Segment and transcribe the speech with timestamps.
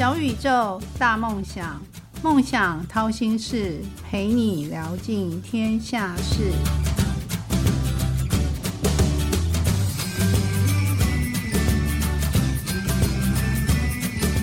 [0.00, 1.78] 小宇宙，大梦想，
[2.22, 6.52] 梦想掏心事，陪你聊尽天下事。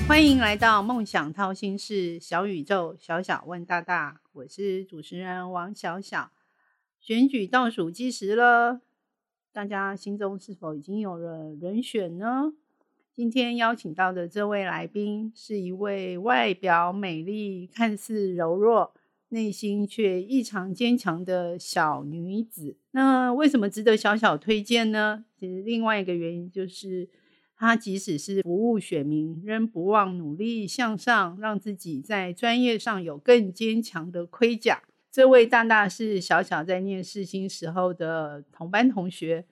[0.07, 6.29] 欢迎来到梦想掏心事，小宇宙，小小问大大，我是主持人王小小。
[6.99, 8.81] 选举倒数计时了，
[9.51, 12.53] 大家心中是否已经有了人选呢？
[13.18, 18.93] 今天邀请到的这位来宾是一位外表美丽、看似柔弱、
[19.29, 22.77] 内心却异常坚强的小女子。
[22.91, 25.25] 那为什么值得小小推荐呢？
[25.39, 27.10] 其实另外一个原因就是。
[27.55, 34.83] 她即使是服务选民，仍不忘努力向上，让自己在专业上有更坚强的盔甲。
[35.11, 39.44] 这位大大是小小在念世新时候的同班同学，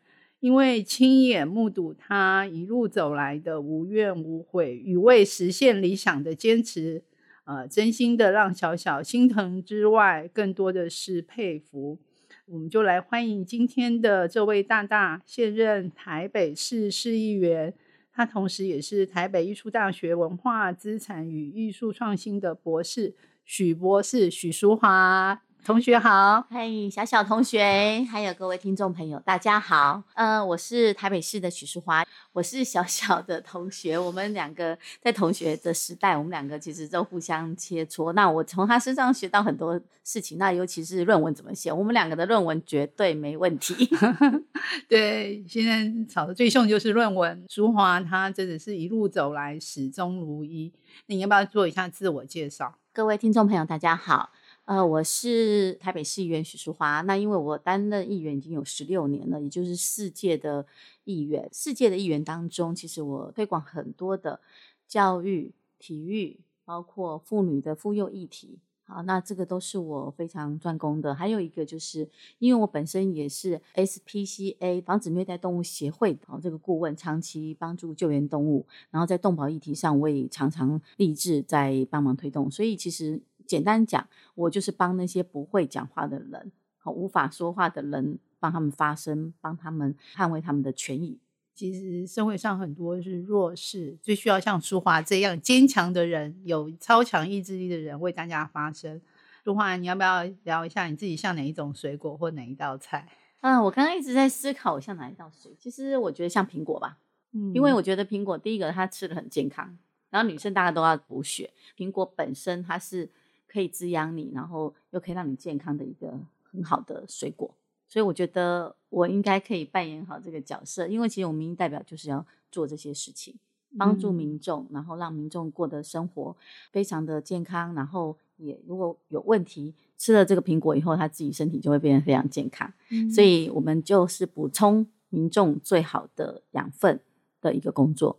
[0.45, 7.03] 因为亲眼目睹他一路走来的无怨无悔与为实现理想的坚持，
[7.45, 11.97] 呃，真心的让小小心疼之外，更多的是佩服。
[12.45, 17.73] 我们就来欢迎今天的这位大大，现任台北市市议员。
[18.14, 30.03] 他同时也是台北艺术大学文化资产与艺术创新的博士，许博士许淑华同学好，嗨，小小同学，还有各位听众朋友，大家好。
[30.13, 33.97] 呃，我是台北市的许淑华，我是小小的同学。
[33.97, 38.13] 我们两个在同学的时代，我们两个其实都互相切磋。
[38.13, 43.89] 那我从他身上学到很多事情，那尤其是论文怎么写，我们两个的论文绝对没问题。
[44.88, 47.44] 对，现在吵得最凶就是论文。
[47.50, 50.72] 淑华她真的是一路走来始终如一。
[51.07, 52.75] 那你要不要做一下自我介绍？
[52.94, 54.29] 各位听众朋友，大家好。
[54.66, 57.02] 呃，我是台北市议员许淑华。
[57.02, 60.66] 那因为我担任议员已经有十六年了，也就是世界的
[61.03, 61.47] 议员。
[61.53, 64.41] 世界的议员当中，其实我推广很多的
[64.88, 68.57] 教育、体育，包括妇女的妇幼议题。
[68.88, 71.13] 好，那这个都是我非常专攻的。
[71.13, 72.09] 还有一个就是，
[72.40, 82.50] 因为我本身也是 SPCA 防止虐待动物协会的这个顾问，长期帮助救援动物，然后在动保议题上，我也常常立志在帮忙推动。
[82.50, 86.51] 所以其实简单讲，我就是帮那些不会讲话的人、
[86.85, 91.19] 无法说话的人，帮他们发声，帮他们捍卫他们的权益。
[91.53, 99.01] 其实社会上很多是弱势，最需要像淑华这样坚强的人，有超强意志力的人为大家发声。
[99.44, 103.07] 淑华，你要不要聊一下你自己像哪一种水果或哪一道菜？
[103.41, 105.55] 嗯，我刚刚一直在思考我像哪一道水。
[105.57, 106.97] 其实我觉得像苹果吧，
[107.31, 109.78] 嗯，因为我觉得苹果第一个它吃的很健康，
[110.09, 113.09] 然后女生大家都要补血，苹果本身它是
[113.55, 117.49] 可以滋养你，然后又可以让你健康的一个很好的水果。
[117.88, 123.33] 所以我觉得我应该可以扮演好这个角色，因为其实我们民意代表就是要做这些事情，
[123.77, 126.35] 帮助民众，然后让民众过的生活
[126.73, 132.69] 非常的健康，然后也如果有问题吃了这个苹果以后，他自己身体就会变得非常健康。
[133.09, 136.99] 所以我们就是补充民众最好的养分
[137.39, 138.17] 的一个工作，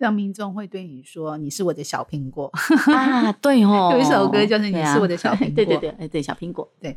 [0.00, 2.50] 让民众会对你说：“你是我的小苹果。”
[2.92, 6.96] 啊，对 哦，有一首歌就是“你是我的小苹果”，对对对，哎对，小苹果，对。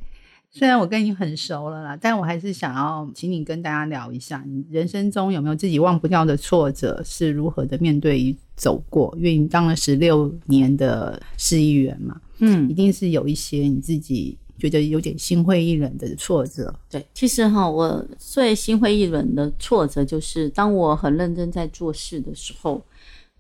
[0.56, 9.12] 虽然我跟你很熟了啦，但我还是想要请你跟大家聊一下，你人生中有没有自己忘不掉的挫折，是如何的面对与走过？
[9.18, 16.72] 因为你当了十六年的市议员嘛，嗯，一定是有一些你自己觉得有点心灰意冷的挫折。
[16.88, 22.80] 对，其实哈，我最心灰意冷的挫折就是当我很认真在做事的时候，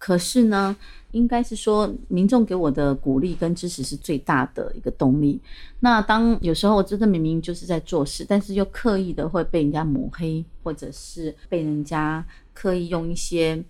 [0.03, 0.75] 可是呢。
[1.14, 5.40] 应该是说，民众给我的鼓励跟支持是最大的一个动力。
[5.80, 13.64] 那当有时候我真的明明就是在做事，但是又刻意的会被人家抹黑，或者是被人家刻意用一些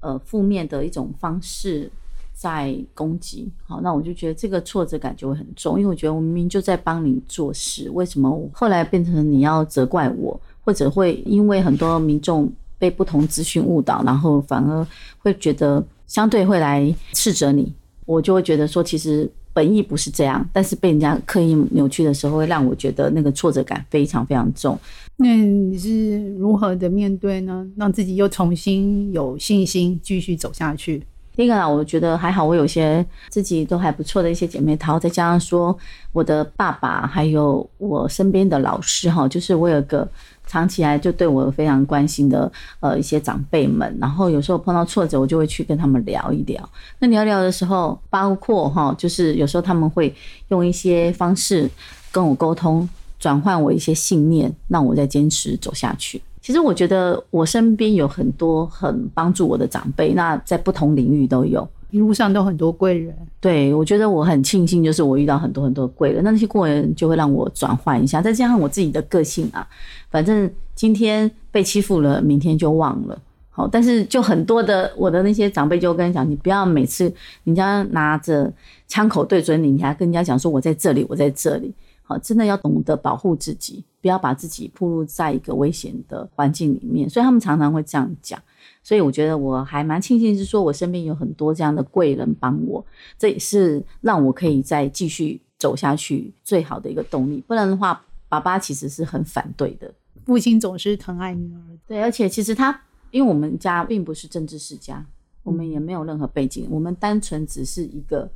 [0.00, 1.90] 呃负面的一种方式
[2.34, 14.84] 在攻击，好，那我就觉得这个挫折感就会很重，因为我觉得我明明就在帮你做事，为什么后来变成你要责怪我，或者会因为很多民众被不同资讯误导，然后反而
[15.18, 15.80] 会觉得。
[16.10, 17.72] 相对会来斥责你，
[18.04, 24.76] 我就会觉得说，其实本意不是这样，但是被人家刻意扭曲的时候，会让我觉得那个挫折感非常非常重。
[25.14, 27.64] 那你是如何的面对呢？
[27.76, 31.00] 让自己又重新有信心继续走下去？
[31.36, 35.76] 第一个啊，我觉得还好，我有些自己都还不错的一些姐妹淘，再加上说
[36.12, 40.08] 我的爸爸，还有我身边的老师哈，就是我有个。
[40.46, 42.50] 藏起来就对我非常关心的
[42.80, 46.68] 呃一些长辈们，然后有时候碰到挫折，我就会去跟他们聊一聊。
[46.98, 50.12] 那聊聊的时候，包括哈，就是有时候他们会
[50.48, 51.70] 用一些方式
[52.10, 52.88] 跟我沟通，
[53.20, 56.20] 转换我一些信念，让我再坚持走下去。
[56.50, 61.64] 其实我觉得我身边有很多很帮助我的长辈，那在不同领域都有。
[61.92, 63.14] 一路上都很多贵人。
[63.40, 69.64] 对，我觉得我很庆幸，就是我遇到很多很多贵人，那那些贵人就会让我转换一下，再加上我自己的个性啊，
[70.10, 73.16] 反正今天被欺负了，明天就忘了。
[73.50, 77.12] 好，但是就很多的我的那些长辈就跟你讲，你不要每次
[77.44, 78.52] 人家拿着
[78.88, 81.72] 枪口对准你，你还跟人家讲说我在这里，我在这里。
[82.10, 87.08] 好，真的要懂得保护自己，不要把自己暴露在一个危险的环境里面。
[87.08, 88.40] 所以他们常常会这样讲。
[88.82, 92.84] 所以我觉得我还蛮庆幸，是说我身边有很多这样的贵人帮我，
[93.16, 97.42] 这也是让我可以再继续走下去最好的一个动力。
[97.46, 99.92] 不然的话，爸爸其实是很反对的。
[100.24, 102.80] 父亲总是疼爱女儿，对，而且其实他。
[103.12, 105.04] 因为我们家并不是政治世家，
[105.42, 108.30] 我们也没有任何背景，我们单纯只是一个，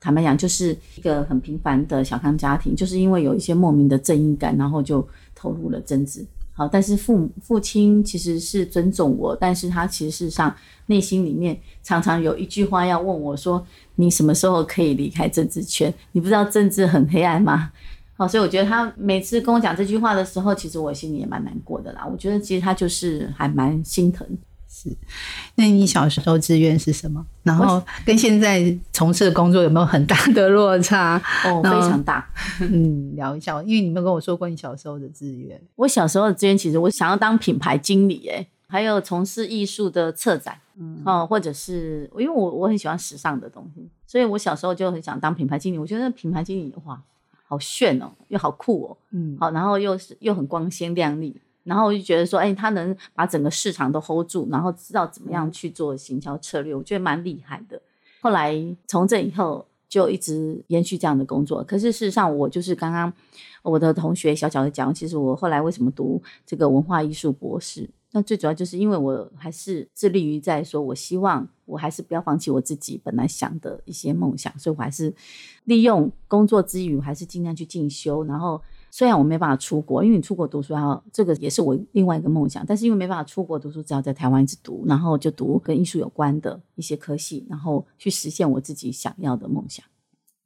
[0.00, 2.74] 坦白讲，就是一个很平凡的小康家庭。
[2.74, 6.26] 就是因为有一些莫名的正义感，然后就投入了政治。
[6.52, 10.54] 好，但是父父亲其实是尊重我，但是他其实上
[10.86, 13.64] 内心里面常常有一句话要问我说
[13.96, 15.92] ：“你什么时候可以离开政治圈？
[16.12, 17.72] 你不知道政治很黑暗吗？”
[18.16, 22.06] 好，所以我觉得他每次跟我讲这句话的时候，其实我心里也蛮难过的啦。
[22.06, 24.26] 我觉得其实他就是还蛮心疼。
[24.72, 24.96] 是，
[25.56, 27.26] 那你小时候志愿是什么？
[27.42, 31.20] 然后跟现在从事的工作有没有很大的落差？
[31.44, 32.24] 哦， 非常大。
[32.60, 35.60] 嗯，聊一下，因为你没有跟我说过你小时候的志愿。
[35.74, 45.78] 我小时候的志愿其实我想要当品牌经理，哎，还有从事艺术的策展，嗯，哦，或者是因为我我很喜欢时尚的东西，所以我小时候就很想当品牌经理。
[45.78, 47.02] 我觉得品牌经理的话。
[47.50, 51.34] 好炫哦，又好酷哦，嗯，好，然后又是又很光鲜亮丽，
[51.70, 57.80] 然后我就觉得说，哎，他能把整个市场都 hold 住，然后知道怎么样去做行销策略，我觉得蛮厉害的。
[58.20, 58.52] 后来
[58.88, 61.62] 从这以后就一直延续这样的工作。
[61.62, 63.12] 可是事实上，我就是刚刚
[63.62, 67.88] 我的同学小小的讲，其实我后来为什么读这个文化艺术博士？
[68.10, 75.14] 那最主要就是因为我还是致力于在说，我希望我还是不要放弃我自己本来想的一些梦想，所以我还是
[75.62, 78.24] 利用工作之余，我还是尽量去进修。
[78.24, 78.60] 然后
[78.90, 89.84] 虽然我没办法出国，因为你出国读书，然后这个也是我另外一个梦想，但是因为没办法出国读书，只好在台湾一直读，然后就读跟艺术有关的一些科系，然后去实现我自己想要的梦想。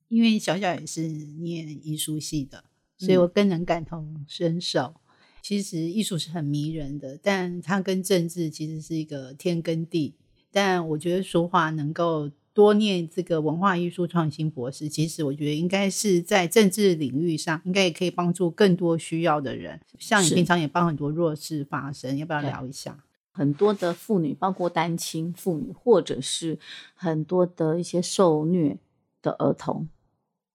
[0.09, 2.65] 因为小小也是念艺术系的，
[2.99, 4.95] 所以我更能感同身受。
[5.43, 10.15] 其实艺术是很迷人的，但它跟政治其实是一个天跟地。
[10.51, 19.79] 但我觉得说话能够多念这个文化艺术创新博士，其实我觉得应该是在政治领域上，应该也可以帮助更多需要的人。
[19.99, 23.05] 像你平常也帮很多弱势发声，要不要聊一下？
[23.33, 26.59] 很多的妇女，包括单亲妇女，或者是
[26.95, 28.79] 很多的一些受虐
[29.21, 29.89] 的儿童、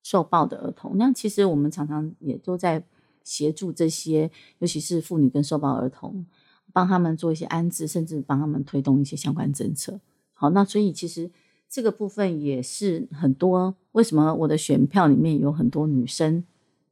[0.02, 2.84] 受暴的儿童，那其实我们常常也都在。
[3.22, 6.26] 协助这些，尤其是妇女跟受暴儿童，
[6.74, 10.00] 帮他们做一些安置，甚至帮他们推动一些相关政策。
[10.34, 11.30] 好，那所以其实
[11.70, 13.76] 这个部分也是很多。
[13.92, 16.44] 为什么我的选票里面有很多女生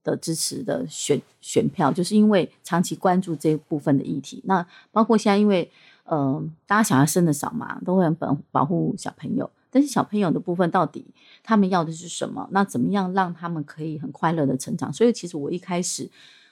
[0.04, 4.42] 的支持的选选票，就是因为长期关注这部分的议题。
[4.46, 5.70] 那包括现在，因为
[6.04, 9.50] 呃，大家小孩生的少嘛，都会很保保护小朋友。
[9.70, 11.06] 但是小朋友的部分到底
[11.44, 12.48] 他们要的是什么？
[12.52, 14.92] 那怎么样让他们可以很快乐的成长？
[14.94, 16.10] 所以其实我一开始，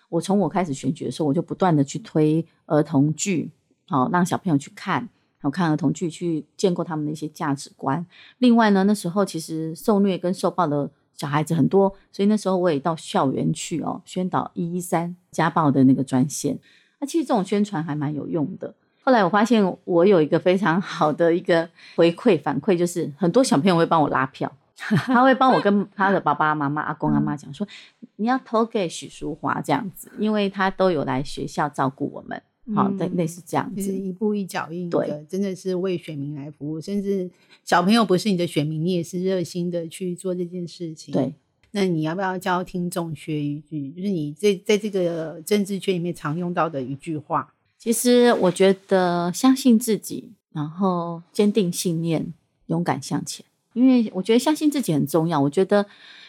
[0.09, 3.49] 我从我开始选举的时候，我就不断的去推儿童剧，
[3.87, 5.07] 好让小朋友去看，
[5.45, 8.03] 好看儿童剧，去建构他们的一些价值观。
[8.39, 16.57] 另外呢，那时候其实受虐跟受暴的小孩子很多，所以那时候我也到校园去哦，宣导一一三家暴的那个专线。
[16.99, 18.73] 那其实这种宣传还蛮有用的。
[19.03, 27.67] 后来我发现，我有一个非常好的一个回馈反馈，就是很多小朋友会帮我拉票， 他会帮我跟他的爸爸妈妈、阿公阿妈讲说，
[28.15, 32.41] 你要投给许淑华这样子，因为他都有来学校照顾我们，
[32.73, 37.29] 好，对，类似这样子，一步一脚印，对，真的是为选民来服务，甚至
[37.63, 41.13] 小朋友不是你的选民，你也是热心的去做这件事情。
[41.13, 41.33] 对，
[41.71, 47.53] 那你要不要教听众学一句，就是你在在这个政治圈里面常用到的一句话？
[47.77, 52.33] 其实我觉得相信自己，然后坚定信念，
[52.65, 53.45] 勇敢向前。
[53.73, 55.39] 因为我觉得相信自己很重要。
[55.39, 55.85] 我觉得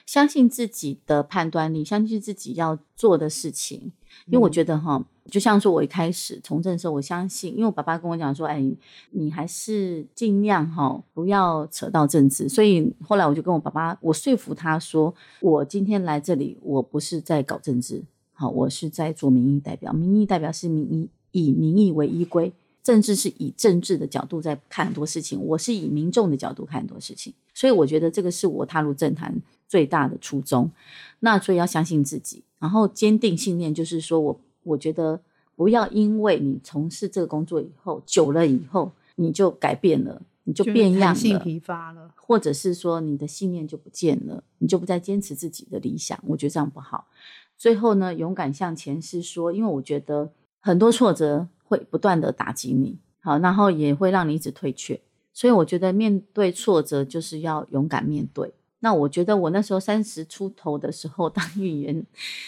[0.06, 3.92] 相信自己的判断力，相信自己要做的事情。
[4.26, 8.64] 因为我觉得哈，就像说我一开始从政的时候，我相信，因为我爸爸跟我讲说，哎，
[9.10, 12.48] 你还是尽量哈不要扯到政治。
[12.48, 19.92] 所以后来我就跟我爸爸，我说服他说，我今天来这里，我不是在搞政治，好，我是在做民意代表。
[19.92, 21.10] 民意代表是民意。
[21.32, 22.50] 以民意为依归，
[22.86, 29.34] 政治是以政治的角度在看很多事情，我是以民众的角度看很多事情，所以我觉得这个是我踏入政坛
[29.66, 30.70] 最大的初衷。
[31.18, 35.20] 那所以要相信自己，然后坚定信念，就是说我我觉得
[35.56, 46.16] 不要因为你从事这个工作以后久了以后，你就改变了你就变样了，性疲乏了，或者是说你的信念就不见了，你就不再坚持自己的理想。
[46.28, 47.08] 我觉得这样不好。
[47.58, 55.00] 最后呢，勇敢向前是说，因为我觉得很多挫折会不断的打击你，好，然后也会让你一直退却。
[55.32, 58.52] 所以我觉得面对挫折就是要勇敢面对。
[58.80, 62.04] 那我觉得我那时候三十出头的时候当议员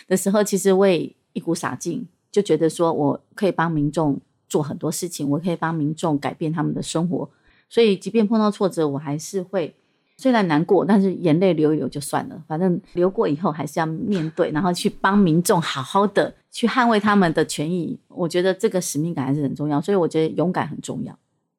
[0.07, 7.29] 的时候，其实我也一股傻劲，就觉得说我可以帮民众做很多事情，我可以帮民众改变他们的生活。
[7.69, 9.75] 所以即便碰到挫折，我还是会
[10.19, 17.99] 虽然难过，但是眼泪流一流就算了，反正流过以后还是要面对，然后去帮民众好好的去捍卫他们的权益。
[18.09, 21.17] 我觉得这个使命感还是很重要，所以我觉得勇敢很重要。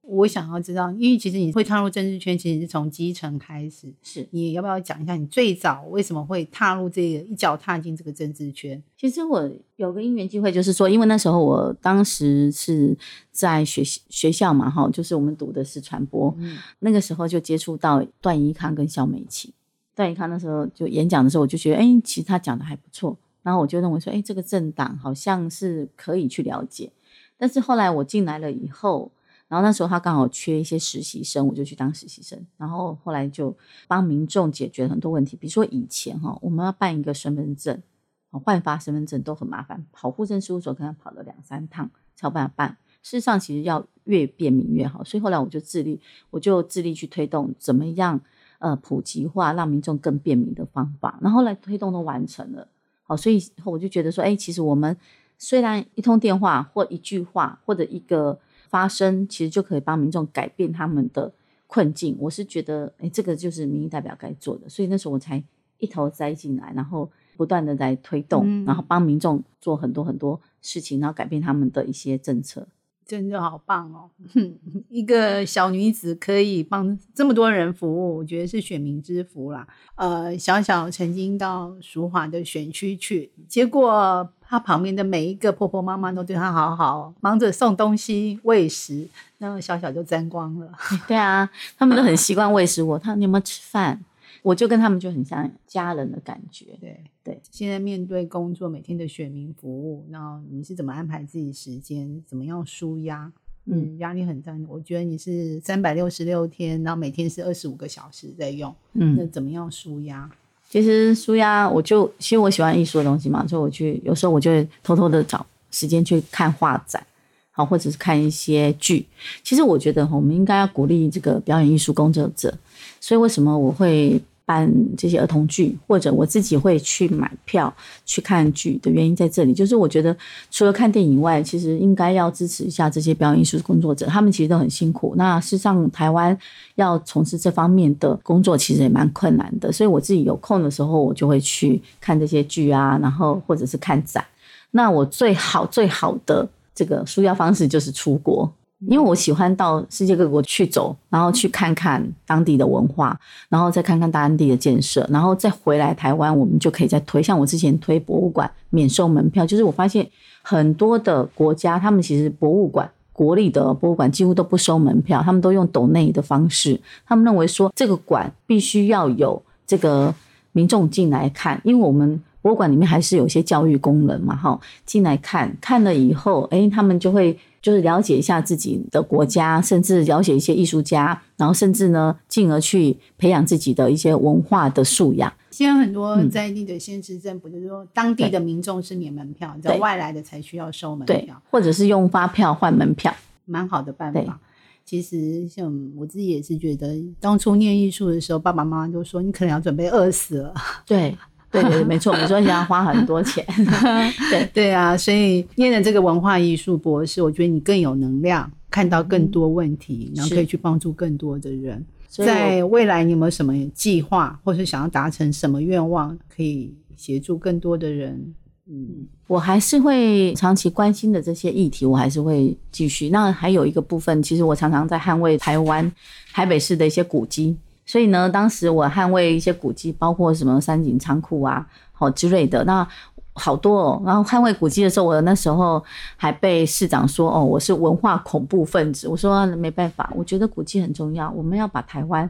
[0.10, 3.94] 我想要知道，因为其实你会踏入政治圈，其实是从基层开始。
[4.02, 8.82] 是，你要不要讲一下你最早为什么会踏入这个一脚踏进这个政治圈？
[8.98, 12.98] 其实我有个因缘机会，就是说，因为那时候我当时是
[13.32, 16.36] 在学学校嘛，哈，就是我们读的是传播，
[16.80, 19.54] 那个时候就接触到段宜康跟肖美琪。
[19.94, 26.92] 段宜康那时候就演讲的时候，我就觉得，哎，其实他讲的还不错，然后我就认为说，哎，这个政党好像是可以去了解。
[27.38, 29.12] 但是后来我进来了以后。
[29.50, 32.40] 然后那时候他刚好缺一些实习生，我就去当实习生。
[32.56, 37.82] 然后后来就帮民众解决很多问题，比如说以前哈，我们要办一个身份证，
[38.30, 42.78] 换发身份证都很麻烦，跑户政事务所可能跑了两三趟才有办法办。
[43.02, 45.04] 事实上，其实要越便民越好。
[45.04, 48.22] 所以后来我就致力，我就致力去推动怎么样
[48.60, 51.18] 呃普及化，让民众更便民的方法。
[51.24, 52.68] 然后来推动都完成了，
[53.02, 54.96] 好，所以我就觉得说，哎，其实我们
[55.40, 58.38] 虽然一通电话或一句话或者一个。
[58.70, 61.34] 发生其实就可以帮民众改变他们的
[61.68, 65.44] 困境，我是觉得，哎，这个就是民意代表该做的，所以那时候我才
[65.80, 72.68] 一头栽进来，然后不断的在推动，然后帮民众做很多很多事情，然后改变他们的一些政策。
[73.06, 74.12] 真的好棒哦！
[74.88, 79.68] 一个小女子可以帮这么多人服务，我觉得是选民之福啦。
[79.96, 90.72] 呃，小小曾经到淑华的选区去，结果她旁边的每一个婆婆妈妈都对她好好，忙着送东西喂食，那小小就沾光了。
[91.08, 92.98] 对啊，他们都很习惯喂食我。
[92.98, 94.04] 他你有没有吃饭？
[94.42, 96.76] 我就跟他们就很像家人的感觉。
[96.82, 102.24] 对对，现在面对工作，每天的选民服务，那你是怎么安排自己时间？
[102.26, 103.32] 怎么样舒压？
[103.66, 104.58] 嗯，压力很大。
[104.68, 108.74] 我觉得你是三百六十六天，然后每天是二十五个小时在用。
[108.94, 110.28] 嗯，那怎么样舒压？
[110.70, 117.04] 其实舒压，我就其实我喜欢艺术的东西嘛，所以我去有时候我就会偷偷的找时间去看画展，
[117.52, 119.06] 好，或者是看一些剧。
[119.44, 122.54] 其实我觉得我们应该要鼓励这个表演艺术工作者。
[123.02, 124.22] 所以为什么我会？
[124.50, 127.72] 办这些儿童剧，或者我自己会去买票
[128.04, 130.16] 去看剧的原因在这里，就是我觉得
[130.50, 135.14] 除了看电影外，其实应该要支持一下这些表演艺术工作者，他们其实都很辛苦。
[135.16, 136.36] 那事实上，台湾
[136.74, 139.72] 要从事这方面的工作，其实也蛮困难的。
[139.72, 144.26] 所以我自己有空的时候，我就会去看这些剧啊，然后或者是看展。
[144.72, 148.52] 那我最好最好的这个舒压方式就是出国。
[148.88, 153.20] 因为我喜欢到世界各国去走，然后去看看当地的文化，
[153.50, 157.22] 然后再看看当地的建设，然后再回来台湾，我们就可以再推。
[157.22, 160.10] 像我之前推博物馆免收门票，就是我发现
[160.42, 166.80] 很多的国家，他们其实博物馆国立的博物馆几乎都不收门票，他们都用抖内的方式。
[167.06, 170.16] 他们认为说这个馆必须要有这个
[170.54, 177.38] 民众进来看，因为我们博物馆里面还是有一些教育功能嘛，哈，进来看看了以后，哎，他们就会。
[177.62, 185.32] 就是了解一下自己的国家，甚至了解一些艺术家，然后甚至呢，进而去培养自己的一些文化的素养。
[185.52, 194.40] 现在很多在地的县市政府就是说，当地的民众是免门票，在外来的才需要收门票，或者是用发票换门票，蛮好的办法。
[194.86, 200.54] 其实像我自己也是觉得，当初念艺术的时候，爸爸妈妈都说你可能要准备饿死了。
[200.86, 201.14] 对。
[201.52, 203.44] 对对，没错，你说你要花很多钱，
[204.30, 211.84] 对对啊，所以念了这个文化艺术博士，我觉得你更有能量，看到更多问题，然后可以去帮助更多的人。
[212.08, 218.34] 在未来，你有没有什么计划，或是想要达成什么愿望，可以协助更多的人？
[218.68, 223.10] 嗯，我还是会长期关心的这些议题，我还是会继续。
[223.10, 225.92] 那还有一个部分，其实我常常在捍卫台湾
[226.32, 227.58] 台北市的一些古迹。
[227.90, 232.88] 所以呢，当时我捍卫一些古迹，包括什么三井仓库啊，好之类的，那
[233.34, 234.04] 好多哦。
[234.06, 235.84] 然后捍卫古迹的时候，我那时候
[236.16, 242.30] 还被市长说：“哦，我是文化恐怖分子。”我说：“没办法，我觉得古迹很重要，我们要把台湾，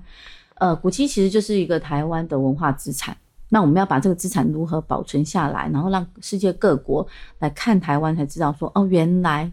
[0.59, 3.17] 呃，古迹其实就是一个台湾的文化资产。
[3.49, 7.05] 那我们要把这个资产如何保存下来，然后让世界各国
[7.39, 9.51] 来看台湾，才知道说，哦，原来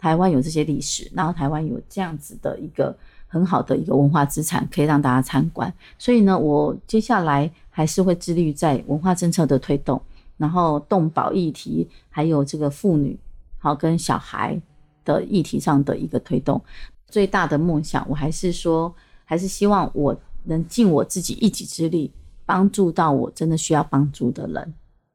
[0.00, 2.96] 台湾有这些历史，然后台湾有这样子的一个
[3.28, 5.72] 很好的一个文化资产可以让大家参观。
[5.98, 10.00] 所以呢，我接下来还是会致力于在文化政策的推动，
[10.36, 13.16] 然后动保议题，还有这个妇女
[13.58, 14.60] 好跟小孩
[15.04, 16.60] 的议题上的一个推动。
[17.06, 18.94] 最大的梦想，我还是说，
[19.24, 22.10] 还是希望我能尽我自己一己之力，
[22.44, 24.74] 帮助到我真的需要帮助的人。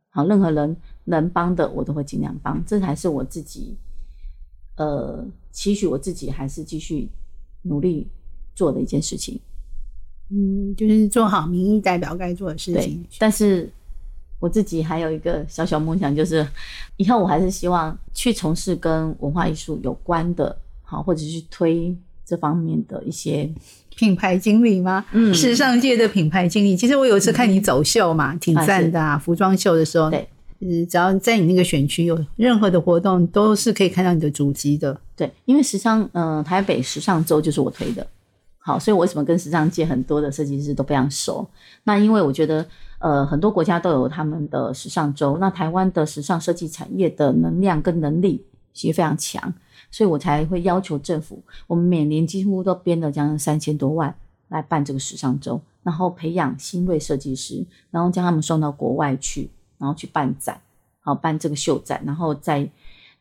[0.09, 2.63] 好，任何人能帮的，我都会尽量帮。
[2.65, 3.75] 这才是我自己，
[4.75, 7.09] 呃，期许我自己还是继续
[7.63, 8.07] 努力
[8.55, 9.39] 做的一件事情。
[10.29, 13.05] 嗯，就是做好民意代表该做的事情。
[13.19, 13.69] 但是
[14.39, 16.47] 我自己还有一个小小梦想，就是
[16.97, 20.57] 以后我还是希望去从事跟文化艺术有关的。
[20.85, 23.49] 好，或者是推这方面的一些
[23.95, 25.03] 品牌经理吗？
[25.11, 26.75] 嗯，时尚界的品牌经理。
[26.75, 29.17] 其实我有一次看你走秀嘛，挺赞的啊。
[29.17, 30.27] 服装秀的时候，对，
[30.59, 34.99] 嗯，只要在你那个选区有任何的活动，都是可以看到你的足迹的。
[35.15, 38.05] 对，因为时尚，嗯，台北时尚周就是我推的。
[38.57, 41.45] 好，所以我为什么跟时尚界很多的设计师都非常熟？
[41.83, 42.65] 那因为我觉得，
[42.99, 49.53] 呃，很多国家都有他们的时尚周，那台湾的时尚设计产业的能量跟能力其实非常强。
[49.91, 54.15] 所以我才会要求政府，我们每年几乎都编了将近三千多万
[54.47, 59.51] 来办这个时尚周，然后培养新锐设计师，然后将他们送到国外去，
[59.83, 60.57] 然后去办展，
[61.01, 62.65] 好办这个秀展，然后再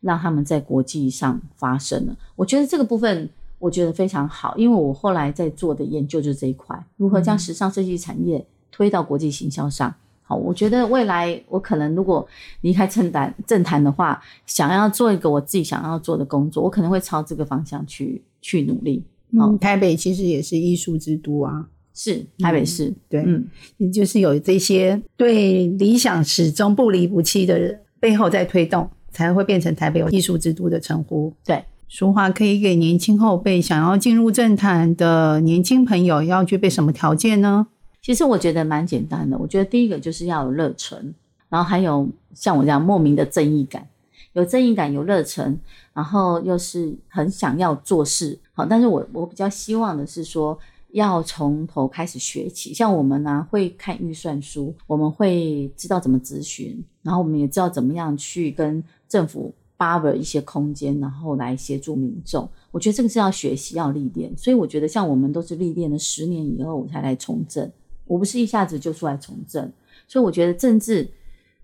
[0.00, 2.16] 让他们在国际上发声了。
[2.36, 3.28] 我觉得这个部分
[3.58, 9.92] 我觉得非常好，因为我后来在做的研究就是这一块，如何将时尚设计产业推到国际行销上。
[10.22, 12.24] 好我觉得未来我可能如果
[12.60, 19.02] 离开政坛政坛的话，想要做一个我自己想要做的工作，我可能会朝这个方向去去努力。
[19.30, 23.46] 嗯，台北其实也是艺术之都啊，是台北市，对，嗯，
[23.76, 31.32] 也就是有这些对理想始终不离不弃的人背后在推动，才会变成台北有艺术之都的称呼。
[31.44, 37.66] 对，俗话可以给年轻后辈想要进入政坛的年轻朋友要具备什么条件呢？
[38.00, 41.14] 其实我觉得蛮简单的，我觉得第一个就是要有热忱，
[41.48, 43.86] 然后还有像我这样莫名的正义感，
[44.32, 45.56] 有正义感，有热忱，
[45.94, 48.38] 然后又是很想要做事。
[48.54, 50.58] 好，但是我我比较希望的是说，
[50.92, 52.72] 要从头开始学起。
[52.72, 62.48] 像我们呢，会看预算书，我们会知道怎么咨询，然后我们也知道怎么样去跟政府 buffer 一些空间，然后来协助民众。
[62.70, 64.34] 我觉得这个是要学习，要历练。
[64.36, 67.70] 所以我觉得像我们都是历练了十年以后我才来从政。
[68.04, 69.72] 我不是一下子就出来从政，
[70.06, 71.10] 所以我觉得政治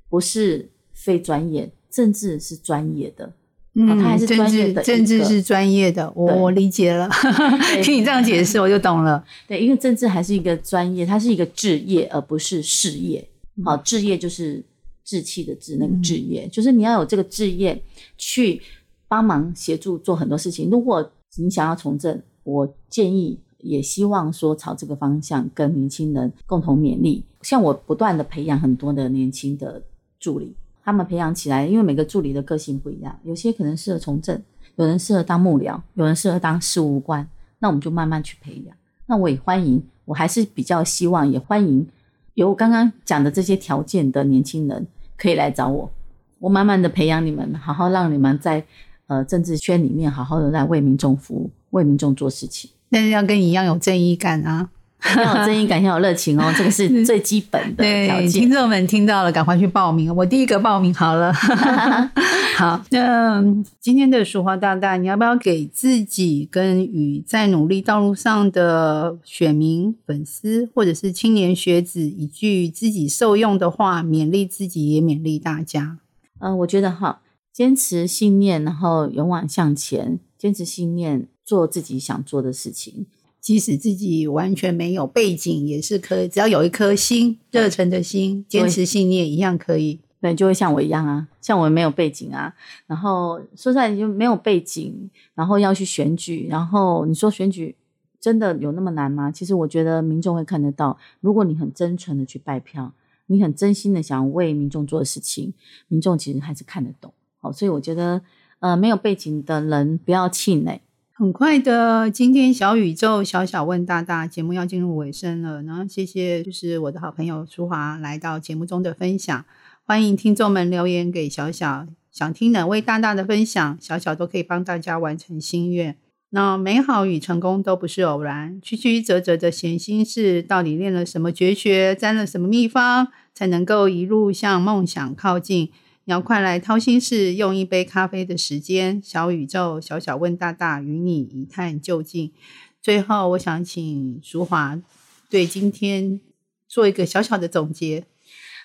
[0.08, 3.30] 不是非专业，政治是专业的。
[3.74, 6.10] 嗯，他还是专业的，政治是专业的。
[6.14, 7.08] 我我理解了，
[7.82, 9.24] 听你这样解释，我就懂了。
[9.46, 13.28] 对，因为政治还是一个专业，它是一个置业，而不是事业。
[13.64, 14.64] 好，置业就是
[15.04, 17.80] 志气的志，那个置业就是你要有这个置业
[18.16, 18.60] 去
[19.06, 20.68] 帮忙协助做很多事情。
[20.70, 23.40] 如果你想要从政，我建议。
[23.60, 27.24] 也希望说朝这个方向跟年轻人共同勉励。
[27.42, 29.82] 像我不断的培养很多的年轻的
[30.20, 30.54] 助理，
[30.88, 34.42] 他们培养起来，因为每个助理的个性不一样，有些可能适合从政，
[34.76, 38.74] 有人适合当幕僚，有人适合当事务官，那我们就慢慢去培养。
[39.04, 41.86] 那我也欢迎，我还是比较希望也欢迎
[42.32, 44.86] 有刚刚讲的这些条件的年轻人
[45.18, 45.90] 可以来找我，
[46.38, 48.64] 我慢慢的培养你们，好好让你们在
[49.08, 52.70] 呃政治圈里面好好的来为民众服务，为民众做事情。
[52.88, 54.70] 但是要跟你一样有正义感啊，
[55.16, 58.28] 要有正义感，要有热情哦， 这个是最基本的条件。
[58.28, 61.32] 听众们听到了，赶快去报名，我第一个报名好了。
[62.56, 63.42] 好，那
[63.80, 75.98] 今天的书花大大，你要不要给自己跟与在努力道路上的选民、粉丝或者是青年学子一句自己受用的话，勉励自己，也勉励大家？
[76.40, 77.20] 呃，我觉得哈，
[77.52, 81.28] 坚持信念，然后勇往向前，坚持信念。
[81.48, 83.06] 做自己想做的事情，
[83.48, 86.28] 即使自己完全没有背景，也是可以。
[86.28, 90.00] 只要有一颗心，热忱的心，坚持信念，一样可以。
[90.20, 92.54] 对，就会像我一样啊，像我没有背景啊。
[92.86, 97.74] 然后说出来就没有背景，然后要去选举，然后你说选举
[98.20, 99.30] 真的有那么难吗？
[99.30, 102.92] 其实我觉得民众会看得到，如果你很真诚的去拜票，
[103.28, 105.54] 你很真心的想为民众做的事情，
[105.88, 107.10] 民众其实还是看得懂。
[107.38, 108.20] 好，所以我觉得，
[108.58, 110.82] 呃，没有背景的人不要气馁。
[111.20, 119.44] 很快的，今天小宇宙小小问大大节目要进入尾声了，然后谢谢就是我的好朋友淑华来到节目中的分享，
[119.84, 125.96] 欢迎听众们留言给小小，想听哪位大大的分享，小小都可以帮大家完成心愿。
[126.30, 135.70] 那美好与成功都不是偶然，曲曲折折的闲心事，到底练了什么绝学，沾了什么秘方，才能够一路向梦想靠近？
[136.08, 142.32] 你要快来掏心事，用一杯咖啡的时间，小宇宙小小问大大，与你一探究竟。
[142.80, 144.80] 最后，我想请淑华
[145.28, 146.18] 对今天
[146.66, 148.04] 做一个小小的总结。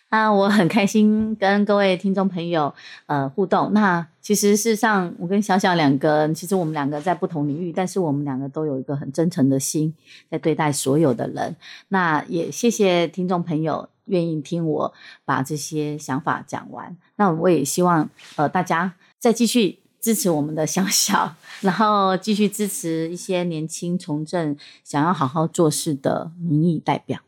[0.08, 2.74] 啊，我很开心跟各位听众朋友
[3.08, 3.74] 呃互动。
[3.74, 9.94] 那其实事实上，我跟小小两个，其实我们两个在不同领域，但是我们两个都有一个很真诚的心
[10.32, 11.54] 在对待所有的人。
[11.90, 14.94] 那也谢谢听众朋友愿意听我
[15.26, 16.96] 把这些想法讲完。
[17.16, 27.20] 那我也希望呃大家再继续支持我们的小小，然后继续支持一些年轻从政想要好好做事的民意代表。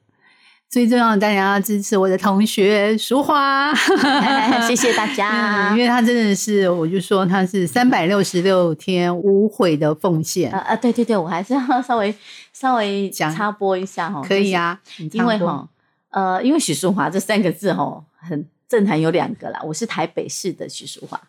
[0.67, 3.73] 最重要的，大家要支持我的同学淑华，
[4.67, 10.51] 谢谢大家， 因为他真的是，我就说他是三百六十六天无悔的奉献。
[10.51, 12.13] 啊啊，对对对，我还是要稍微
[12.51, 14.81] 稍微插播一下哈，可以啊，
[15.13, 15.65] 因为哈，
[16.15, 21.21] 呃，因为许淑华这三个字哈，很正坛有两个啦，我是台北市的许淑华，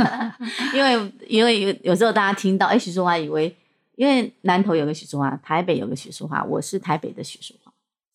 [0.76, 3.56] 因为因为有有时候大家听到哎许淑华，以为
[3.96, 7.72] 因为南投有个许淑华，台北有个许淑华，我是台北的许淑华。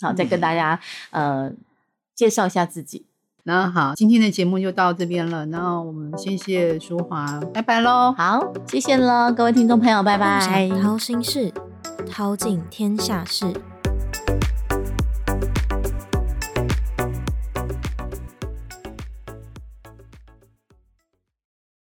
[0.08, 1.52] 好，再跟大家呃
[2.13, 3.08] 介绍一下自己。
[3.45, 5.47] 那好，今天的节目就到这边了。
[5.47, 8.13] 那我们谢谢淑华，拜拜喽。
[8.15, 10.69] 好，谢谢喽，各位听众朋友，拜拜。
[10.80, 11.52] 掏心事，
[12.08, 13.52] 掏尽天下事。